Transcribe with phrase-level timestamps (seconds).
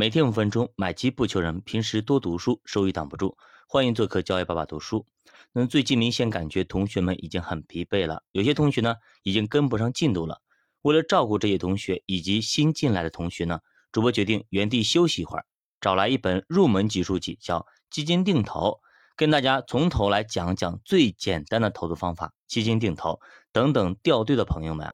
[0.00, 1.60] 每天五分钟，买基不求人。
[1.62, 3.36] 平时多读书，收益挡不住。
[3.68, 5.04] 欢迎做客教育爸爸读书。
[5.50, 10.40] 那最近明显感觉同学们已经很疲惫了，有些同学呢已经跟不上进度了。
[10.82, 13.58] 为了照顾这些同学以及新进来的同学呢，
[13.90, 15.44] 主播决定原地休息一会儿，
[15.80, 17.58] 找来一本入门级书籍，叫
[17.90, 18.70] 《基金定投》，
[19.16, 23.18] 跟大家从头来讲讲最简单的投资方法——基金定投
[23.50, 24.92] 等等掉队的朋友们。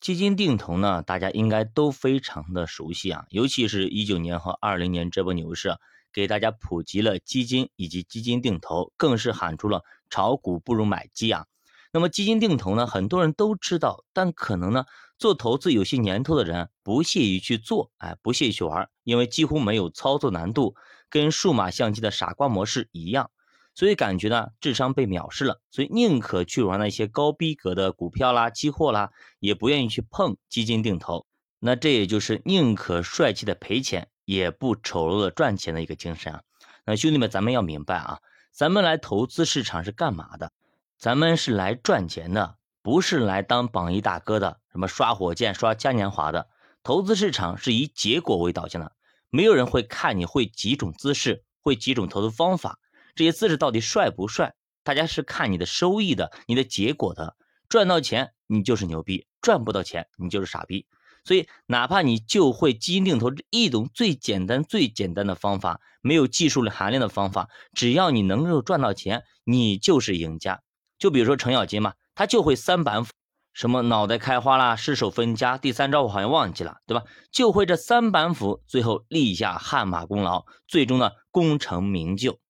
[0.00, 5.76] 基金定投呢，大家应该都非常的熟悉啊，尤其是一九年和二零年这波牛市，
[6.10, 11.44] 给大家普及了基金以及基金定投，更是喊出了炒股不如买基啊。
[11.92, 14.86] 那么基金定投呢，很多人都知道，但可能呢，
[15.18, 20.74] 做投资有些年头的人不屑于去做，哎，不屑于去玩，因为几乎没有操作难度，
[21.10, 23.30] 跟数码相机的傻瓜模式一样。
[23.74, 31.26] 所以感觉呢，智商被藐视了，所以宁可去玩那些高逼格的股票啦、期货啦，也不愿意去碰基金定投。
[31.58, 36.42] 那这也就是宁可帅气的赔钱，也不丑陋的赚钱的一个精神啊。
[36.84, 40.52] 那兄弟们，咱们要明白啊，咱们来投资市场是干嘛的？
[40.98, 46.48] 咱们是来赚钱的，不是来当榜一大哥的，什么刷火箭、刷嘉年华的。
[46.82, 48.92] 投资市场是以结果为导向的，
[49.30, 52.78] 没有人会看你会几种姿势，会几种投资方法。
[53.14, 54.54] 这些姿势到底帅不帅？
[54.82, 57.36] 大家是看你的收益的，你的结果的。
[57.68, 60.86] 赚到钱你就是牛逼，赚不到钱你就是傻逼。
[61.22, 70.62] 所以，哪怕你就会基金定投这一种最简单、最简单的方法，没有技术含量的方法，只要你能够赚到钱，你就是赢家。
[70.98, 73.12] 就比如说程咬金嘛，他就会三板斧，
[73.52, 77.04] 什么脑袋开花啦，失手分家，第三招我好像忘记了，对吧？
[77.30, 82.40] 就会这三板斧，最后立下汗马功劳，最终呢功成名就。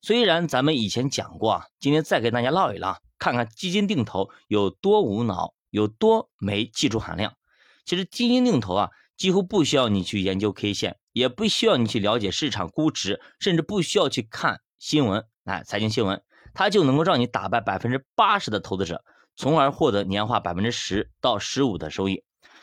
[0.00, 7.34] 虽然咱们以前讲过啊，今天再给大家唠一唠，看看基金定投有多无脑，有多没技术含量。
[7.84, 16.22] 其实基金定投啊，几乎不需要你去研究 K 线，也不需要你去了解市场估值，甚至不需要去看新闻，哎，财经新闻，
[16.54, 19.02] 它就能够让你打败百分之八十的投资者，
[19.36, 22.22] 从而获得年化百分之十到十五的收益。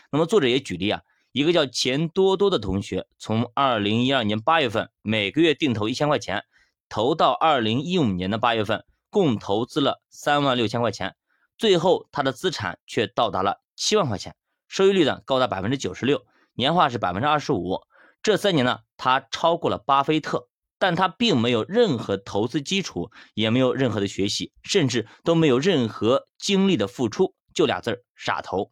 [0.09, 1.01] 那么作者也举例啊，
[1.33, 6.45] 一个叫钱多多的同学，从二零一二年八月份每个月定投一千块钱。
[6.90, 11.16] 投到二零一五年的八月份，共投资了三万六千块钱，
[11.57, 14.35] 最后他的资产却到达了七万块钱，
[14.68, 17.81] 收益率呢高达百分之九十六，年化是百分之二十五。
[18.22, 20.47] 这三年呢，他超过了巴菲特，
[20.79, 28.72] 但他并没有任何投资基础，也没有任何的学习，甚至都没有任何精力的付出，就俩字儿傻投。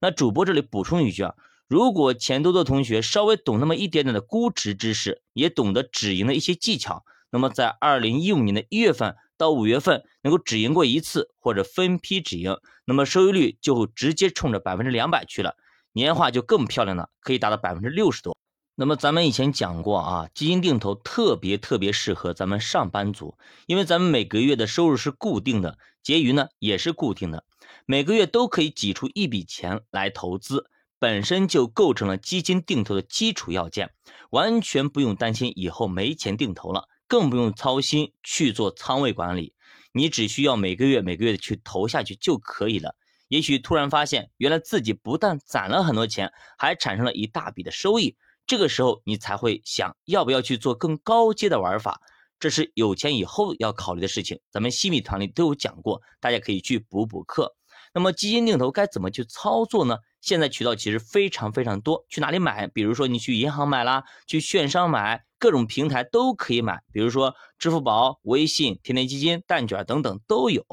[0.00, 1.34] 那主播这里补充一句啊，
[1.66, 7.04] 如果钱多多同学稍微懂那么一点点的估值知识，也懂得止盈的一些技巧。
[7.32, 15.56] 那么在二零一五年的一月份到五月份能够止盈过一次或者分批止盈，那么收益率就直接冲着百分之两百去了，
[15.92, 18.36] 年化就更漂亮了，可以达到百分之六十多。
[18.74, 27.44] 那么咱们以前讲过啊，基金定投特别特别适合咱们上班族，因为咱们每个月的收入是固定的，结余呢也是固定的，
[27.86, 30.66] 每个月都可以挤出一笔钱来投资，
[30.98, 33.90] 本身就构成了基金定投的基础要件，
[34.30, 36.88] 完全不用担心以后没钱定投了。
[37.12, 39.52] 更不用操心去做仓位管理，
[39.92, 42.96] 你只需要每个月每个月的去投下去就可以了。
[43.28, 48.16] 也许突然发现，原来自己不但攒了很多钱，还产生了一大笔的收益。
[48.46, 52.00] 这个时候，你才会想要不要去做更高阶的玩法。
[52.40, 54.40] 这是有钱以后要考虑的事情。
[54.50, 57.54] 咱们西米团里都有讲过，大家可以去补补课。
[57.92, 59.98] 那么基金定投该怎么去操作呢？
[60.22, 62.68] 现在渠道其实非常非常多，去哪里买？
[62.68, 66.84] 比如说你去银行买啦，去券商买，各种平台都可以买。
[66.92, 70.64] 比如说支付宝、微信、天天基金、蛋卷等等都有。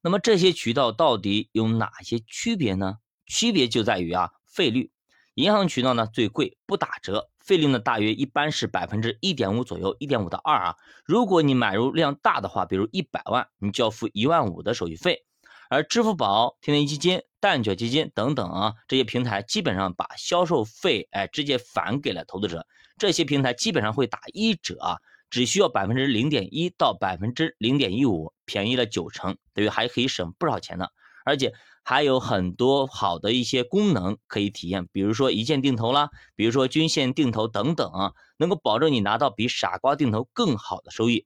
[0.00, 2.98] 那么这些渠道到底有哪些区别呢？
[3.26, 4.92] 区别就在于啊，费率。
[5.34, 10.76] 银行渠道呢最贵，不打折，费率呢大约一般是百分之一点五左右，一点五到二啊。
[11.04, 15.24] 如果你买入量大的话，比如一百万，你就要付一万五的手续费。
[15.72, 22.66] 而支付宝、天天基金、蛋卷基金等等啊，这些平台基本上把销售费哎直接返给了投资者。
[22.98, 24.98] 这些平台基本上会打一折啊，
[25.30, 30.88] 只需要百分之零点一到百分之零点一五，便宜了九成，等于还可以省不少钱呢。
[31.24, 41.24] 而且还有很多好的一些功能可以体验，比如说一键定投啦，比如说均线定投等等啊，能够保证你拿到比傻瓜定投更好的收益。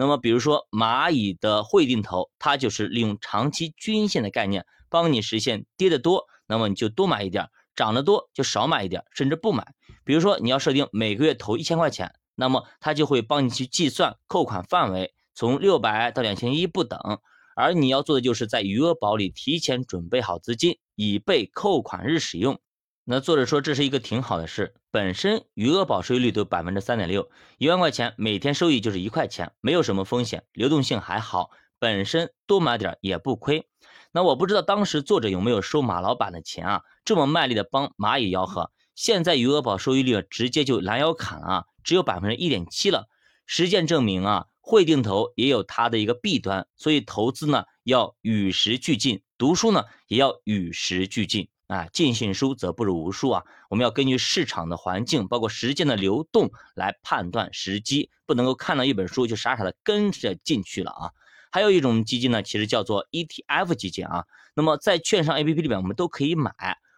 [0.00, 9.66] 那么，比如说蚂蚁的汇定投，它就是利用长期均线的概念，帮你实现跌得多，那么你就多买一点；涨得多就少买一点，甚至不买。
[10.04, 17.00] 比如说你要设定每个月投一千块钱，那么它就会帮你去计算扣款范围，从六百到两千一不等。
[17.56, 22.60] 而你要做的就是在余额宝里提前准备好资金，以备扣款日使用。
[23.10, 33.66] 那作者说这是一个挺好的事，本身余额宝收益率都百分之三点六，一万块钱每天收益就是一块钱，没有什么风险，流动性还好，本身多买点也不亏。
[34.12, 36.82] 那我不知道当时作者有没有收马老板的钱啊？
[37.02, 43.06] 这么卖力的帮蚂蚁吆喝，现在余额宝收益率直接就拦腰砍了啊，只有百分之一点七了。
[43.46, 51.48] 实践证明啊，会定投也有它的一个弊端，所以投资呢要与时俱进，读书呢也要与时俱进。
[51.68, 53.44] 啊，尽信书则不如无书啊！
[53.70, 61.10] 我们要根据市场的环境，包括时间的流动来判断时机，不能够看到一本书就傻傻的跟着进去了啊！
[61.52, 64.24] 还有一种基金呢，其实叫做 ETF 基金啊。
[64.54, 66.52] 那么在券商 APP 里面，我们都可以买。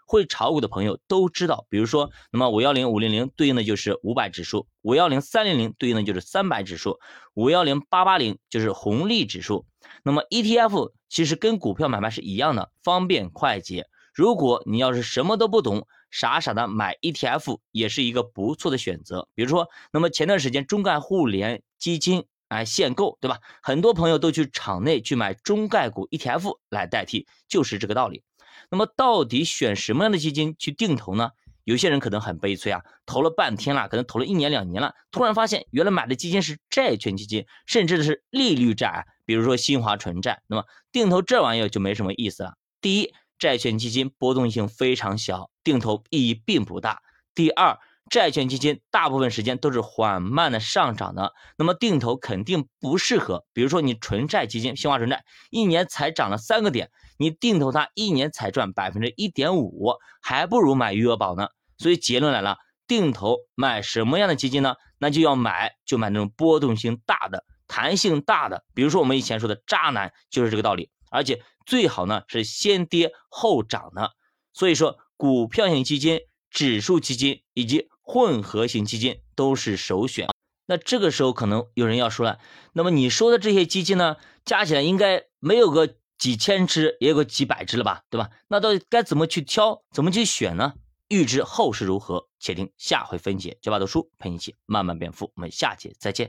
[0.06, 6.98] 会炒股的朋友都知道，比如说，那么五幺零五零零对应的就是五百指数，五幺零三零零对应的就是三百指数，
[7.34, 9.66] 五幺零八八零就是红利指数。
[10.02, 13.86] 那么 ETF 其实跟股票买卖是一样的，方便快捷。
[14.20, 19.26] 如果你要是什么都不懂，傻傻的买 ETF 也是一个不错的选择。
[19.34, 23.38] 比如说，那么前段时间中概互联基金哎限购，对吧？
[23.62, 28.22] 很多朋友都去场内去买中概股 ETF 来代替，就是这个道理。
[28.70, 31.30] 那么到底选什么样的基金去定投呢？
[31.64, 40.42] 有些人可能很悲催啊，投了半天了，可能投了一年两年了，突然发现原来买的基金是债券基金，甚至是利率债，比如说新华纯债。
[40.46, 42.56] 那么定投这玩意儿就没什么意思了。
[42.82, 43.14] 第一。
[43.40, 47.00] 债券基金波动性非常小，定投意义并不大。
[47.34, 47.78] 第二，
[48.10, 53.44] 债券基金大部分时间都是缓慢的上涨的，那么定投肯定不适合。
[53.54, 61.48] 比如说你纯债基金，新华纯债一年才涨了三个点，你定投它一年才赚百分之一点五，还不如买余额宝呢。
[61.78, 64.74] 所以结论来了，定投买什么样的基金呢？
[64.98, 70.90] 那就要买就买那种波动性大的、弹性大的，比如说我们以前说的渣男就是这个道理。
[71.10, 74.12] 而且最好呢是先跌后涨的，
[74.52, 76.20] 所以说股票型基金、
[76.50, 80.28] 指数基金以及混合型基金都是首选。
[80.66, 82.38] 那这个时候可能有人要说了，
[82.72, 88.30] 那么你说的这些基金呢，加起来应该没有个几千只，也有个几百只了吧，对吧？
[88.48, 90.74] 那到底该怎么去挑，怎么去选呢？
[91.08, 93.58] 预知后事如何，且听下回分解。
[93.60, 96.18] 九把读书陪你一起慢慢变富，我们下节再见。